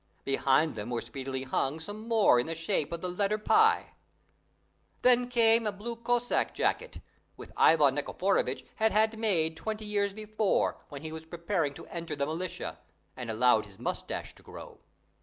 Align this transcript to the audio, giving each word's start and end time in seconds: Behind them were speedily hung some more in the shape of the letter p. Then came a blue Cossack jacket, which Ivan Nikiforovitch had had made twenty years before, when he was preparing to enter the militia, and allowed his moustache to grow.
Behind 0.23 0.73
them 0.73 0.89
were 0.89 0.99
speedily 1.01 1.43
hung 1.43 1.79
some 1.79 2.07
more 2.07 2.39
in 2.39 2.47
the 2.47 2.55
shape 2.55 2.91
of 2.91 3.01
the 3.01 3.07
letter 3.07 3.37
p. 3.37 3.53
Then 5.03 5.27
came 5.29 5.67
a 5.67 5.71
blue 5.71 5.95
Cossack 5.95 6.55
jacket, 6.55 6.99
which 7.35 7.51
Ivan 7.55 7.93
Nikiforovitch 7.93 8.65
had 8.77 8.91
had 8.91 9.19
made 9.19 9.55
twenty 9.55 9.85
years 9.85 10.13
before, 10.15 10.77
when 10.89 11.03
he 11.03 11.11
was 11.11 11.25
preparing 11.25 11.75
to 11.75 11.85
enter 11.85 12.15
the 12.15 12.25
militia, 12.25 12.79
and 13.15 13.29
allowed 13.29 13.67
his 13.67 13.77
moustache 13.77 14.33
to 14.33 14.41
grow. 14.41 14.79